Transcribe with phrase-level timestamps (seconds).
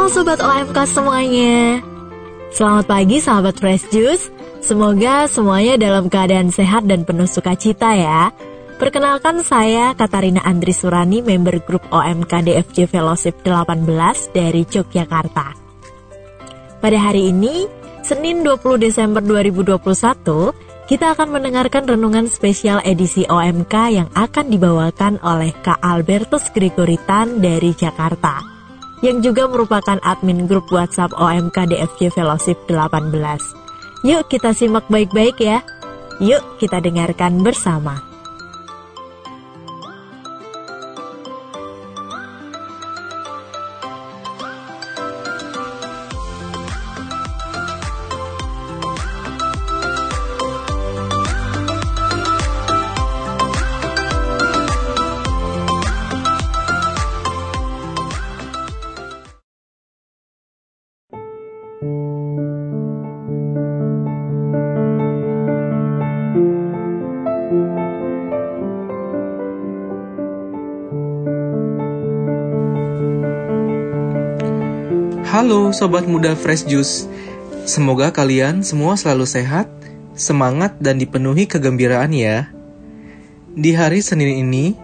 [0.00, 1.84] Halo Sobat OMK semuanya.
[2.56, 4.32] Selamat pagi sahabat Fresh Juice.
[4.64, 8.32] Semoga semuanya dalam keadaan sehat dan penuh sukacita ya.
[8.80, 13.84] Perkenalkan saya Katarina Andri Surani, member grup OMK DFJ Fellowship 18
[14.32, 15.52] dari Yogyakarta.
[16.80, 17.68] Pada hari ini,
[18.00, 19.84] Senin 20 Desember 2021,
[20.88, 27.76] kita akan mendengarkan renungan spesial edisi OMK yang akan dibawakan oleh Kak Albertus Gregoritan dari
[27.76, 28.59] Jakarta,
[29.00, 33.12] yang juga merupakan admin grup WhatsApp OMK DFJ Fellowship 18.
[34.04, 35.64] Yuk kita simak baik-baik ya.
[36.20, 38.00] Yuk kita dengarkan bersama.
[75.40, 77.08] Halo Sobat Muda Fresh Juice
[77.64, 79.72] Semoga kalian semua selalu sehat,
[80.12, 82.52] semangat, dan dipenuhi kegembiraan ya
[83.56, 84.76] Di hari Senin ini,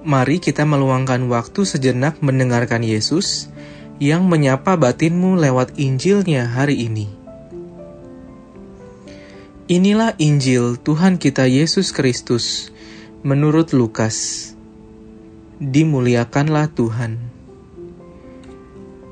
[0.00, 3.52] mari kita meluangkan waktu sejenak mendengarkan Yesus
[4.00, 7.12] yang menyapa batinmu lewat Injilnya hari ini.
[9.68, 12.72] Inilah Injil Tuhan kita Yesus Kristus
[13.20, 14.56] menurut Lukas.
[15.60, 17.41] Dimuliakanlah Tuhan.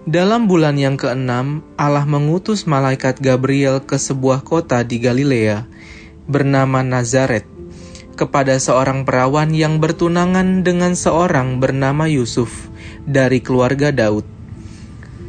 [0.08, 5.68] Dalam bulan yang keenam, Allah mengutus malaikat Gabriel ke sebuah kota di Galilea
[6.24, 7.44] bernama Nazaret
[8.16, 12.72] kepada seorang perawan yang bertunangan dengan seorang bernama Yusuf
[13.04, 14.24] dari keluarga Daud.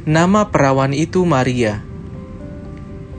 [0.07, 1.83] Nama perawan itu Maria.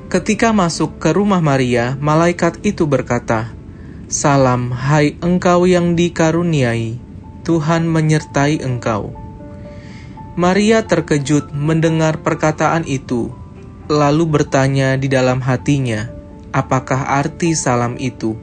[0.08, 3.52] Ketika masuk ke rumah Maria, malaikat itu berkata,
[4.08, 6.96] "Salam, hai engkau yang dikaruniai,
[7.44, 9.31] Tuhan menyertai engkau."
[10.32, 13.28] Maria terkejut mendengar perkataan itu,
[13.84, 16.08] lalu bertanya di dalam hatinya,
[16.56, 18.40] "Apakah arti salam itu?"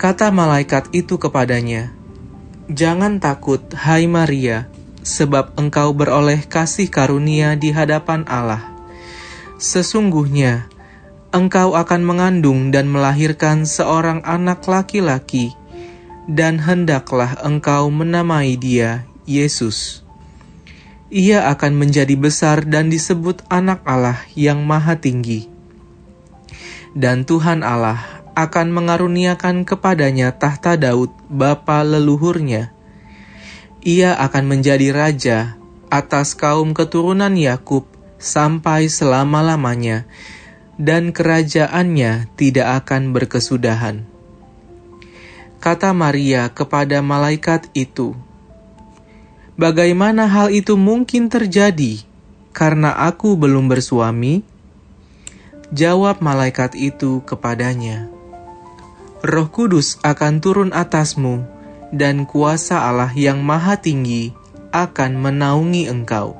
[0.00, 1.92] Kata malaikat itu kepadanya,
[2.72, 4.72] "Jangan takut, hai Maria,
[5.04, 8.64] sebab engkau beroleh kasih karunia di hadapan Allah.
[9.60, 10.64] Sesungguhnya
[11.28, 15.52] engkau akan mengandung dan melahirkan seorang anak laki-laki,
[16.24, 20.07] dan hendaklah engkau menamai dia Yesus."
[21.08, 25.48] Ia akan menjadi besar dan disebut Anak Allah yang Maha Tinggi.
[26.92, 32.70] Dan Tuhan Allah akan mengaruniakan kepadanya tahta Daud, bapa leluhurnya.
[33.82, 35.38] Ia akan menjadi raja
[35.88, 37.88] atas kaum keturunan Yakub
[38.20, 40.04] sampai selama-lamanya,
[40.76, 44.04] dan kerajaannya tidak akan berkesudahan.
[45.58, 48.14] Kata Maria kepada malaikat itu,
[49.58, 52.06] Bagaimana hal itu mungkin terjadi
[52.54, 54.46] karena aku belum bersuami?
[55.74, 58.06] Jawab malaikat itu kepadanya,
[59.18, 61.42] Roh Kudus akan turun atasmu,
[61.90, 64.30] dan kuasa Allah yang Maha Tinggi
[64.70, 66.38] akan menaungi engkau.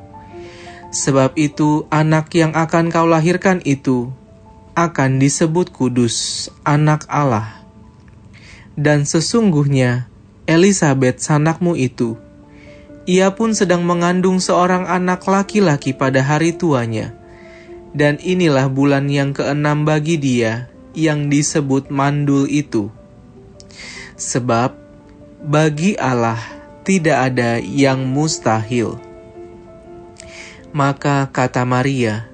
[0.95, 4.15] Sebab itu, anak yang akan kau lahirkan itu
[4.79, 7.67] akan disebut kudus, Anak Allah.
[8.79, 10.07] Dan sesungguhnya,
[10.47, 12.15] Elisabeth, sanakmu itu
[13.09, 17.17] ia pun sedang mengandung seorang anak laki-laki pada hari tuanya.
[17.97, 22.93] Dan inilah bulan yang keenam bagi dia yang disebut mandul itu.
[24.21, 24.77] Sebab
[25.41, 26.37] bagi Allah
[26.85, 29.01] tidak ada yang mustahil.
[30.77, 32.29] Maka kata Maria,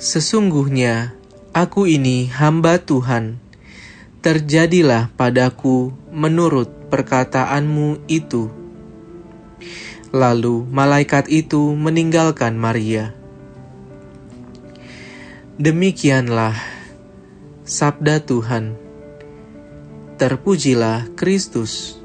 [0.00, 1.12] Sesungguhnya
[1.52, 3.38] aku ini hamba Tuhan,
[4.24, 8.61] terjadilah padaku menurut perkataanmu itu.
[10.12, 13.16] Lalu malaikat itu meninggalkan Maria.
[15.56, 16.56] Demikianlah
[17.64, 18.76] sabda Tuhan.
[20.20, 22.02] Terpujilah Kristus.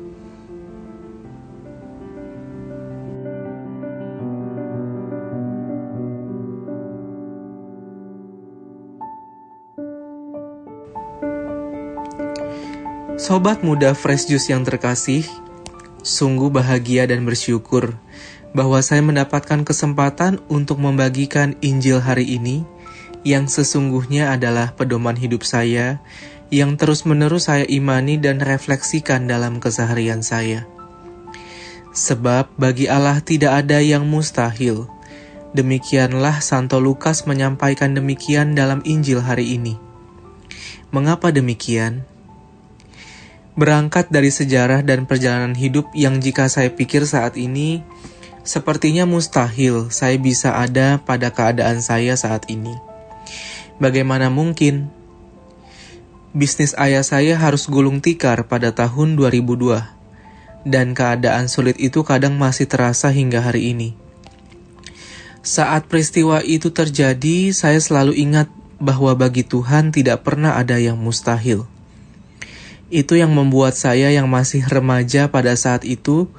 [13.18, 15.28] Sobat muda Fresh Juice yang terkasih,
[16.08, 18.00] Sungguh bahagia dan bersyukur
[18.56, 22.64] bahwa saya mendapatkan kesempatan untuk membagikan Injil hari ini
[23.28, 26.00] yang sesungguhnya adalah pedoman hidup saya
[26.48, 30.64] yang terus-menerus saya imani dan refleksikan dalam keseharian saya.
[31.92, 34.88] Sebab bagi Allah tidak ada yang mustahil,
[35.56, 39.80] Demikianlah Santo Lukas menyampaikan demikian dalam Injil hari ini.
[40.94, 42.04] Mengapa demikian?
[43.58, 47.82] Berangkat dari sejarah dan perjalanan hidup yang jika saya pikir saat ini,
[48.46, 52.78] sepertinya mustahil saya bisa ada pada keadaan saya saat ini.
[53.82, 54.94] Bagaimana mungkin?
[56.38, 59.90] Bisnis ayah saya harus gulung tikar pada tahun 2002,
[60.70, 63.98] dan keadaan sulit itu kadang masih terasa hingga hari ini.
[65.42, 71.66] Saat peristiwa itu terjadi, saya selalu ingat bahwa bagi Tuhan tidak pernah ada yang mustahil.
[72.88, 76.32] Itu yang membuat saya yang masih remaja pada saat itu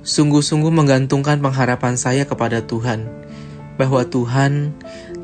[0.00, 3.04] sungguh-sungguh menggantungkan pengharapan saya kepada Tuhan,
[3.76, 4.72] bahwa Tuhan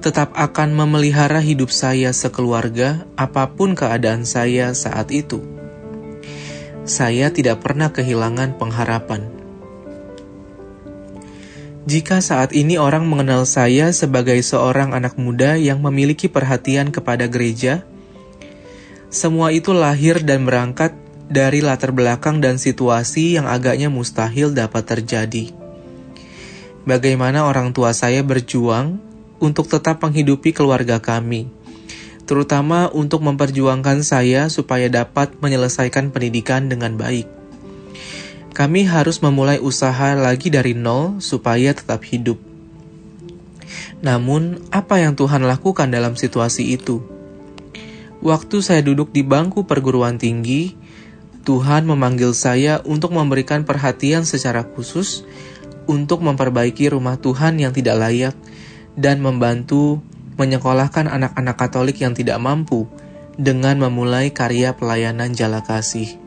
[0.05, 5.41] tetap akan memelihara hidup saya sekeluarga apa pun keadaan saya saat itu.
[6.85, 9.25] Saya tidak pernah kehilangan pengharapan.
[11.89, 17.89] Jika saat ini orang mengenal saya sebagai seorang anak muda yang memiliki perhatian kepada gereja,
[19.09, 20.93] semua itu lahir dan berangkat
[21.29, 25.53] dari latar belakang dan situasi yang agaknya mustahil dapat terjadi.
[26.89, 28.97] Bagaimana orang tua saya berjuang
[29.41, 31.53] untuk tetap menghidupi keluarga kami,
[32.25, 37.39] terutama untuk memperjuangkan saya supaya dapat menyelesaikan pendidikan dengan baik
[38.59, 42.43] kami harus memulai usaha lagi dari nol supaya tetap hidup.
[44.03, 46.99] Namun, apa yang Tuhan lakukan dalam situasi itu?
[48.19, 50.75] Waktu saya duduk di bangku perguruan tinggi,
[51.47, 55.23] Tuhan memanggil saya untuk memberikan perhatian secara khusus
[55.87, 58.35] untuk memperbaiki rumah Tuhan yang tidak layak
[58.99, 60.03] dan membantu
[60.35, 62.91] menyekolahkan anak-anak Katolik yang tidak mampu
[63.39, 66.19] dengan memulai karya pelayanan jala kasih.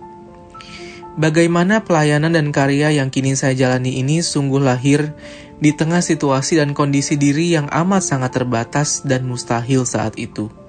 [1.19, 5.11] Bagaimana pelayanan dan karya yang kini saya jalani ini sungguh lahir
[5.59, 10.60] di tengah situasi dan kondisi diri yang amat sangat terbatas dan mustahil saat itu.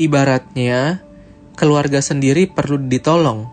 [0.00, 1.04] Ibaratnya,
[1.60, 3.52] keluarga sendiri perlu ditolong,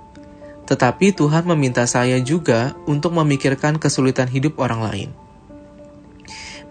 [0.63, 5.09] tetapi Tuhan meminta saya juga untuk memikirkan kesulitan hidup orang lain.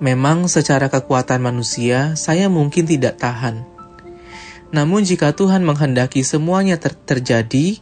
[0.00, 3.68] Memang secara kekuatan manusia, saya mungkin tidak tahan.
[4.72, 7.76] Namun jika Tuhan menghendaki semuanya ter terjadi,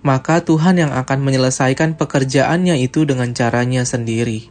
[0.00, 4.48] maka Tuhan yang akan menyelesaikan pekerjaannya itu dengan caranya sendiri.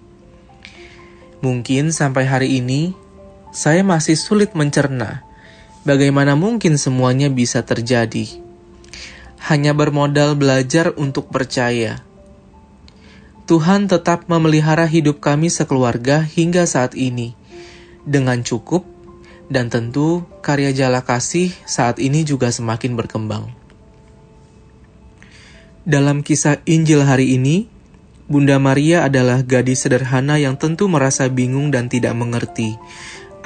[1.41, 2.93] Mungkin sampai hari ini,
[3.49, 5.26] saya masih sulit mencerna
[5.87, 8.27] bagaimana mungkin semuanya bisa terjadi.
[9.47, 12.03] Hanya bermodal belajar untuk percaya.
[13.47, 17.31] Tuhan tetap memelihara hidup kami sekeluarga hingga saat ini
[18.03, 18.83] dengan cukup
[19.47, 23.47] dan tentu karya jala kasih saat ini juga semakin berkembang.
[25.87, 27.71] Dalam kisah Injil hari ini,
[28.27, 32.75] Bunda Maria adalah gadis sederhana yang tentu merasa bingung dan tidak mengerti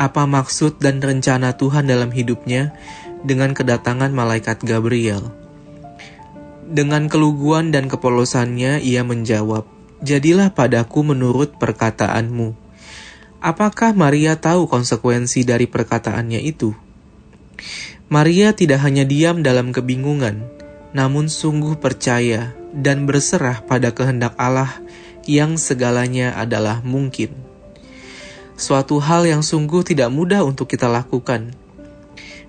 [0.01, 2.73] apa maksud dan rencana Tuhan dalam hidupnya
[3.21, 5.29] dengan kedatangan malaikat Gabriel.
[6.65, 9.69] Dengan keluguan dan kepolosannya, ia menjawab,
[10.01, 12.57] "Jadilah padaku menurut perkataanmu."
[13.45, 16.73] Apakah Maria tahu konsekuensi dari perkataannya itu?
[18.09, 20.49] Maria tidak hanya diam dalam kebingungan,
[20.97, 24.81] namun sungguh percaya dan berserah pada kehendak Allah
[25.29, 27.50] yang segalanya adalah mungkin.
[28.61, 31.57] Suatu hal yang sungguh tidak mudah untuk kita lakukan.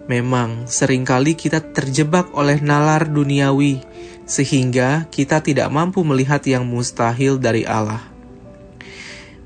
[0.04, 3.80] Memang sering kali kita terjebak oleh nalar duniawi
[4.28, 8.04] sehingga kita tidak mampu melihat yang mustahil dari Allah.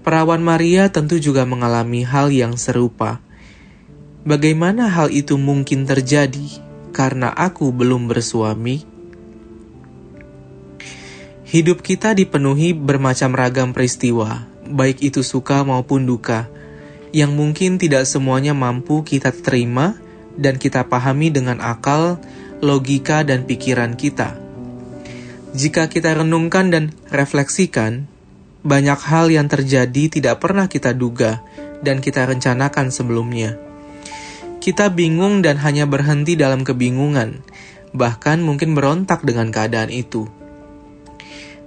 [0.02, 3.22] Perawan Maria tentu juga mengalami hal yang serupa.
[4.26, 6.66] Bagaimana hal itu mungkin terjadi?
[6.96, 8.80] karena aku belum bersuami?
[11.44, 16.48] Hidup kita dipenuhi bermacam ragam peristiwa, baik itu suka maupun duka,
[17.16, 19.96] yang mungkin tidak semuanya mampu kita terima
[20.36, 22.20] dan kita pahami dengan akal,
[22.60, 24.36] logika, dan pikiran kita.
[25.56, 28.04] Jika kita renungkan dan refleksikan,
[28.60, 31.40] banyak hal yang terjadi tidak pernah kita duga
[31.80, 33.56] dan kita rencanakan sebelumnya
[34.66, 37.38] kita bingung dan hanya berhenti dalam kebingungan,
[37.94, 40.26] bahkan mungkin berontak dengan keadaan itu.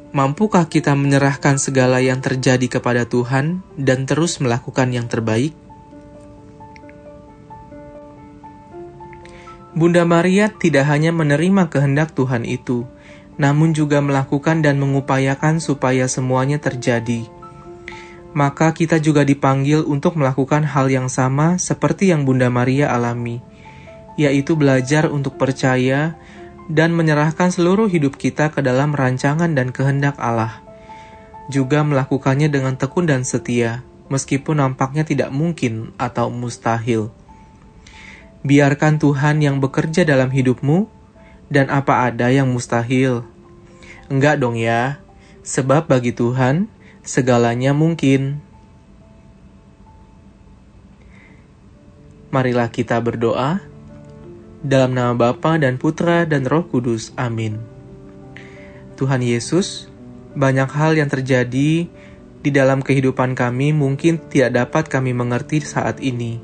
[0.09, 5.53] Mampukah kita menyerahkan segala yang terjadi kepada Tuhan dan terus melakukan yang terbaik?
[9.77, 12.89] Bunda Maria tidak hanya menerima kehendak Tuhan itu,
[13.37, 17.29] namun juga melakukan dan mengupayakan supaya semuanya terjadi
[18.33, 23.41] maka kita juga dipanggil untuk melakukan hal yang sama seperti yang Bunda Maria alami,
[24.19, 26.13] yaitu belajar untuk percaya
[26.69, 30.61] dan menyerahkan seluruh hidup kita ke dalam rancangan dan kehendak Allah.
[31.49, 33.81] Juga melakukannya dengan tekun dan setia,
[34.13, 37.09] meskipun nampaknya tidak mungkin atau mustahil.
[38.45, 40.85] Biarkan Tuhan yang bekerja dalam hidupmu,
[41.49, 43.25] dan apa ada yang mustahil.
[44.05, 45.01] Enggak dong ya,
[45.41, 46.69] sebab bagi Tuhan
[47.01, 48.45] segalanya mungkin.
[52.29, 53.68] Marilah kita berdoa
[54.59, 57.15] dalam nama Bapa dan Putra dan Roh Kudus.
[57.15, 57.59] Amin.
[58.99, 59.87] Tuhan Yesus,
[60.35, 61.87] banyak hal yang terjadi
[62.39, 66.43] di dalam kehidupan kami mungkin tidak dapat kami mengerti saat ini.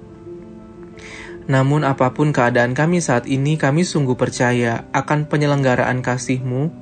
[1.45, 6.73] Namun apa pun keadaan kami saat ini, kami sungguh percaya akan penyelenggaraan kasih-Mu,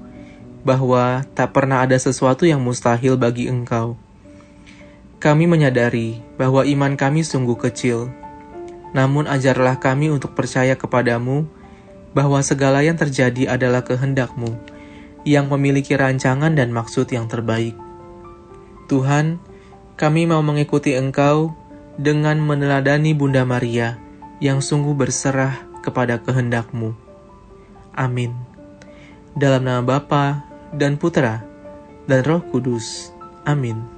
[0.63, 3.99] bahwa tak pernah ada sesuatu yang mustahil bagi Engkau.
[5.19, 8.07] Kami menyadari bahwa iman kami sungguh kecil,
[8.93, 11.49] namun ajarlah kami untuk percaya kepadamu
[12.13, 14.53] bahwa segala yang terjadi adalah kehendakmu
[15.25, 17.73] yang memiliki rancangan dan maksud yang terbaik.
[18.87, 19.41] Tuhan,
[19.97, 21.57] kami mau mengikuti Engkau
[21.97, 23.97] dengan meneladani Bunda Maria
[24.41, 26.93] yang sungguh berserah kepada kehendakmu.
[27.93, 28.33] Amin.
[29.33, 31.41] Dalam nama Bapa dan Putra
[32.05, 33.13] dan Roh Kudus.
[33.45, 33.92] Amin.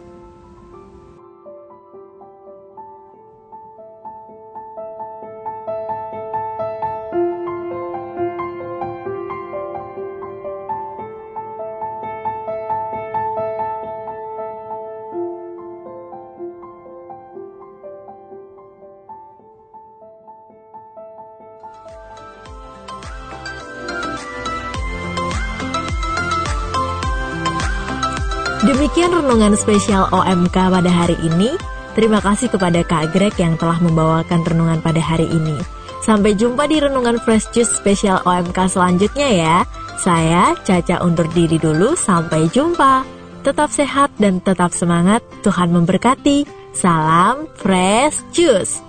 [28.65, 31.53] Demikian renungan spesial OMK pada hari ini.
[31.93, 35.53] Terima kasih kepada Kak Greg yang telah membawakan renungan pada hari ini.
[36.01, 39.57] Sampai jumpa di renungan Fresh Juice spesial OMK selanjutnya ya.
[40.01, 43.05] Saya Caca undur diri dulu, sampai jumpa.
[43.45, 46.49] Tetap sehat dan tetap semangat, Tuhan memberkati.
[46.73, 48.81] Salam Fresh Juice.